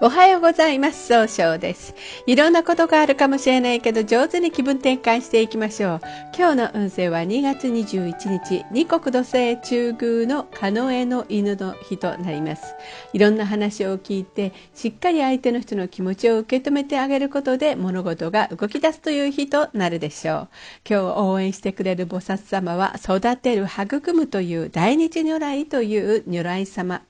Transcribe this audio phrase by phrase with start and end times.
[0.00, 1.08] おはようございます。
[1.08, 1.92] 総称です。
[2.24, 6.00] いろんなことがあるかもしれないけど、上手に気分転換していきましょう。
[6.38, 12.76] 今日の運勢は2月21日、二国土星中宮のカノエの犬の日となります。
[13.12, 20.48] いろんな話を聞いて、しっかり相手の人の気持ちを受け止めてあげることで、物事が動き出すという日となるでしょう。
[20.88, 27.02] 今日応援してくれる菩薩様は、育てる、育むという大日如来という如来様。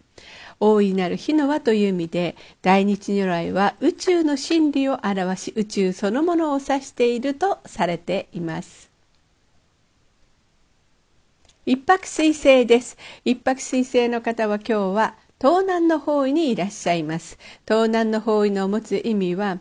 [0.60, 8.90] 大いなる火の輪という意味で大日如来は宇宙の真理を表し宇宙そのものを指しているとされています。
[11.64, 12.96] 一泊水星です。
[13.24, 17.38] 一泊水星の方は今日は東南の方位にいらっしゃいます。
[17.66, 19.60] 東南の方位の持つ意味は、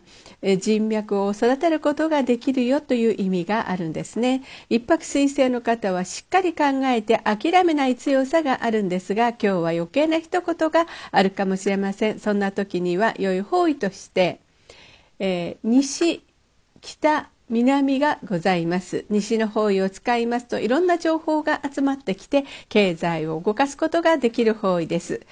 [0.58, 4.42] 人脈を育てることができるよという意味があるんですね。
[4.68, 12.18] 一泊水星の方はしっかり考えて諦めない強さがあるんですが、今日は余計な一言があるかもしれません。
[12.18, 14.40] そんな時には良い方位として、
[15.20, 16.24] えー、西、
[16.80, 19.06] 北、南がございます。
[19.08, 25.22] 西の方位を使いますといろんな情報が集まってきて経済を動かすことができる方位です。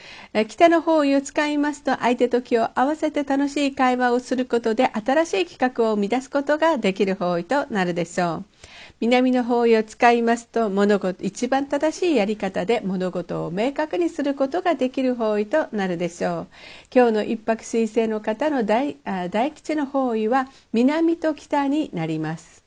[0.48, 8.44] 北の方位を使いますと相手と気を合わせて楽しい会話をすることで新しい企画を生み出すことができる方位となるでしょう。
[8.98, 16.46] 南の方位を使いますと物事一番正しいやり方で物事を明確にすることができる方位となるでしょう。
[16.94, 18.96] 今日の一泊水星の方の大
[19.30, 22.64] 大吉の方位は南と北になります。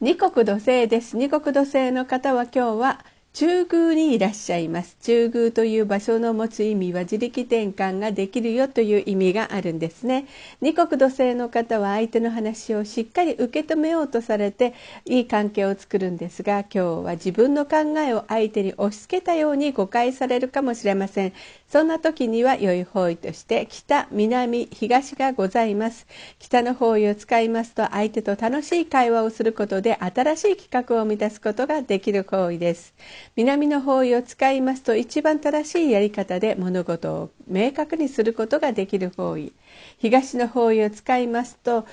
[0.00, 1.16] 二国土星です。
[1.18, 3.04] 二国土星の方は今日は
[3.34, 4.96] 中宮にいらっしゃいます。
[5.02, 10.26] 中宮という場所の持つ意味は自力転換ができるよという意味があるんですね。
[10.60, 14.72] 二国土星の方は相手の話をしっかり受け止めようとされて
[15.04, 21.32] いい関係を作るんですが今日は自分の考えを相手に押し付けたように誤解されるかもしれません。
[21.74, 26.06] そんな時には良い方位として北南東がございます。
[26.38, 32.94] 北の方位を使いますと相手と楽しい会話をすることで新しい企画を生み出すことができる方位です。
[33.34, 39.52] 南の方位を使いますと一番正しいやり方で物事を明確にすることができる方位
[39.98, 41.86] 東の方位を使いますと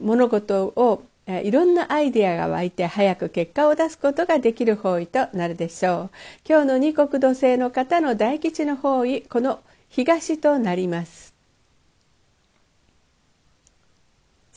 [0.00, 6.10] 物事をいろんなアイデアが湧いて早く結果を出すことができる方位となるでしょう。
[6.48, 11.25] 今日の二国土星の方の大吉の方位この東となります。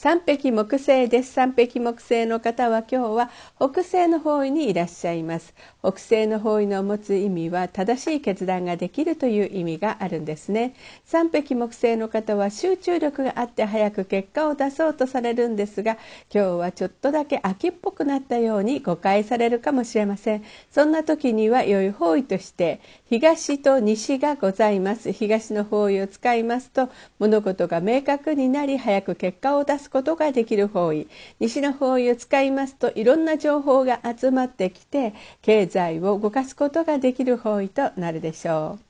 [0.01, 1.33] 三匹木星です。
[1.33, 5.53] 三匹木星の方は今日は北西の方位にいらっしゃいます。
[5.81, 10.73] 北西の方位の持つ意味は正しい決断ができるという意味があるんですね。
[11.03, 15.97] 三匹木星の方は集中力があって早く結果を出そうとされるんですが、
[16.33, 20.45] 今日はちょっとだけ秋っぽくなったように誤解されるかもしれません。
[20.71, 22.79] そんな時には良い方位として
[23.09, 25.11] 東と西がございます。
[25.11, 26.87] 東の方位を使いますと
[27.19, 31.07] 物事が明確になり早く結果を出すことができる方位
[31.39, 38.89] 西の方位を使いますといろんな情報が集まってきて経済を動かすことができる方位となるでしょう。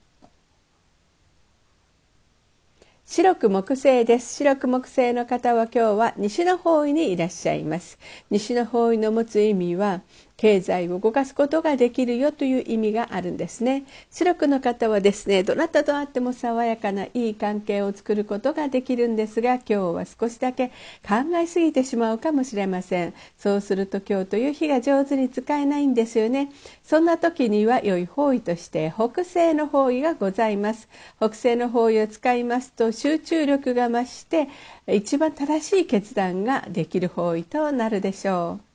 [3.05, 4.35] 白く木星です。
[4.35, 7.97] 白く木星の方は今日は西の方位にいらっしゃいます。
[8.29, 10.03] 西の方位の持つ意味は
[10.39, 13.83] 経済を動かすことができるよという意味があるんですね。
[14.09, 20.69] 白くの方はですねどなたと会っても爽やかないい関係を作ることができるんですが今日は少しだけ
[21.05, 23.13] 考えすぎてしまうかもしれません。
[23.37, 26.53] そうすると今日という日が上手に使えないんですよね。
[26.83, 30.87] そんな時には良い方位として北西の方位がございます。
[31.17, 34.47] 北西の方位を使いますと集中力が増して
[34.87, 38.68] 一番正しい決断ができる方位となるでしょう。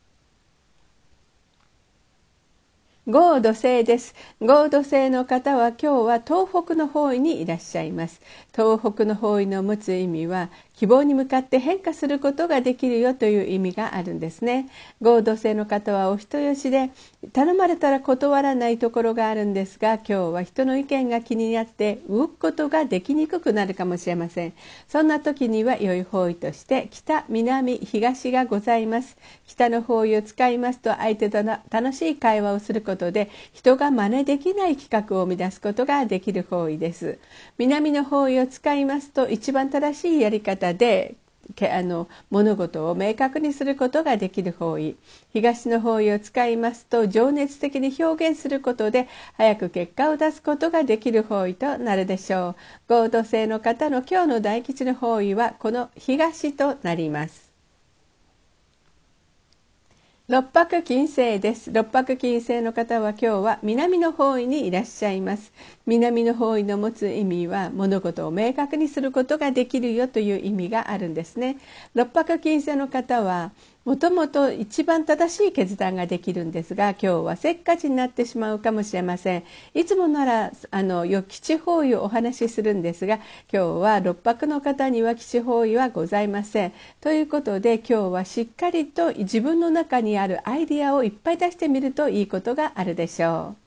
[3.06, 4.14] 合土星です。
[4.40, 8.20] 合土星の方は今日は東北の方位にいらっしゃいます。
[8.54, 14.68] 東北の方位の持つ意味は希望に向かって変化することができるよという意味があるんですね。
[15.00, 16.90] 合同性の方はお人よしで
[17.32, 24.52] 頼まれたら断らないところがあるんですが今日は人の意見が気になって動くことができにくくなるかもしれません。
[24.88, 29.16] そんな時には良い方位として北南東がございます。
[29.46, 37.18] 北の方位を使いますと相手との楽しい会話をすることで人が真似できない企画を生み出すことができる方位です。
[37.58, 41.16] 南の方位を使いますと一番正しいやり方で
[41.70, 44.96] あの物事を明確にすることができる方位
[45.32, 52.56] 東の方位を使いますと情熱的に表現することで早く結果を出すことができる方位となるでしょ
[52.88, 52.94] う。
[52.94, 57.43] 合同性の方の今日の大吉の方位はこの東となります。
[60.26, 61.70] 六白金星です。
[61.70, 65.52] 六白金星の方は今日は南の方位にいらっしゃいます。
[65.84, 71.58] 南の方位の持つ意味は物事を明確にすることができるよという意味があるんですね。
[71.94, 73.52] 六白金星の方は
[73.84, 79.44] もともと一番正しい決断ができるんですが今日はせっかちになってしまうかもしれません。
[79.74, 86.72] いつもならあのよ基地方位をお話しするんですが今日は六泊の方には基地方位はございません。
[87.02, 93.63] ということで今日はしっかりと自分の中にあるアイディアをいっぱい出してみるといいことがあるでしょう。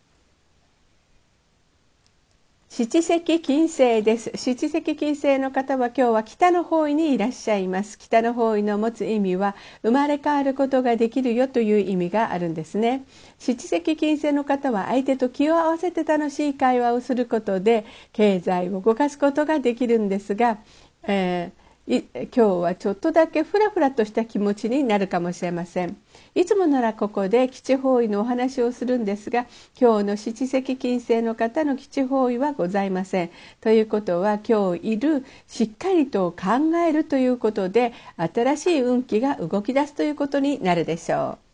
[2.69, 4.31] 七石金星です。
[4.35, 7.97] 七石金星の方は今日は北の方位にいらっしゃいます。
[7.97, 13.05] 北の方位の持つ意味は生まれ変わることができるよという意味があるんですね。
[13.39, 20.59] 七石金星の方は相手と気を合わせて楽しい会話をすることで経済を動かすことができるんですが、
[21.03, 25.95] えー今日はちょっとだけフラフラとした気持ちになるかもしれません。
[26.35, 29.45] いつもならここで基地方位のお話をするんですが
[29.79, 33.31] 今日の七石金星の方の基地方位はございません。
[33.61, 41.46] ということは今日いるしっかりと考えるということで新しい運気が動き出すということになるでしょう。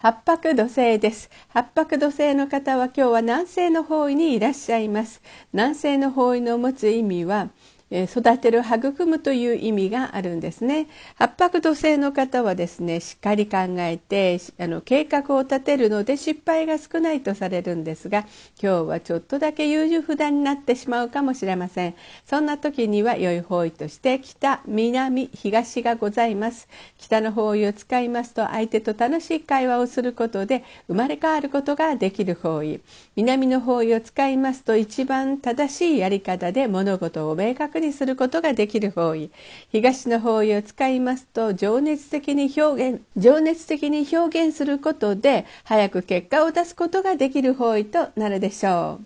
[0.00, 1.28] 八白土星です。
[1.48, 5.20] 八白土星の方は今日は南西の方位にいらっしゃいます。
[5.52, 7.50] 南西の方位の持つ意味は
[7.90, 10.88] 育てる育むという意味があるんですね。
[11.16, 18.26] 八白土星の方はですねしっかり考えてあの計画を立てるので失敗が少ないとされるんですが
[18.62, 21.94] 今日はちょっとだけ優柔不断になってしまうかもしれません。
[22.26, 26.68] そんな時には良い方位として北南東がございます。
[26.98, 32.80] 北の方位を使いますと相手と楽しい会話をすることで生まれ変わることができる方位。
[33.16, 39.30] 南の方位を使いますと一番正しいやり方で物事を明確にすることができる方位。
[39.70, 49.04] 東の方位を使いますと情熱的に表現情熱的に表現することで早く結果を出すことができる方位となるでしょう。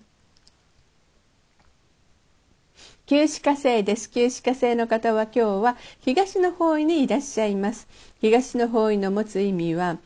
[3.07, 4.11] 旧歯科生です。
[4.11, 7.87] 旧歯科生の方は今日は東の方位にいらっしゃいます。
[8.21, 9.99] 東の方位の持つ意味は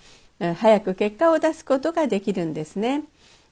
[0.57, 3.05] 早く結果を出すことができるんですね。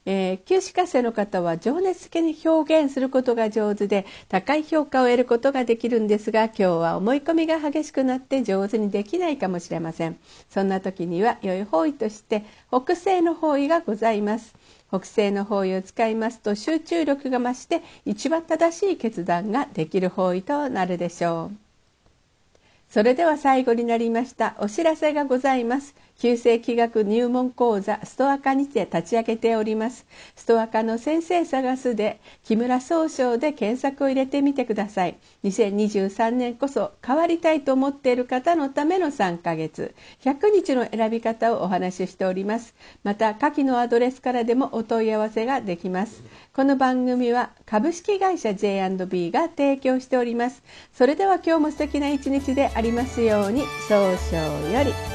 [0.06, 10.18] えー、旧歯科生の方は情熱的に表現することが上手で高い評価を得ることができるんですが今日は思い込みが激しくなって上手にできないかもしれません。
[10.50, 14.54] そんな時には良い方位として北西の方位がございます。
[14.88, 21.63] 北西の方位を使いますと集中力が増して一番正しい決断ができる方位となるでしょう。
[22.94, 25.96] それでは最後になりましたお知らせがございます。
[26.16, 30.06] 旧世紀学入門講座ストア科にて立ち上げております。
[30.36, 35.16] ストア科の先生探すで木村総称で検索を入れてみてください。
[35.42, 39.92] 2023年こそ変わりたいと思っている方のための3ヶ月。
[40.22, 42.76] 100日の選び方をお話ししております。
[43.02, 46.22] また下記のアドレスからでもお問い合わせができます。
[46.54, 50.62] この番組は株式会社 J&B が提供しております。
[50.92, 55.13] それでは今日も素敵な一日でありますように早々より。